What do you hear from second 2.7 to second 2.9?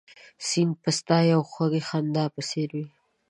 وي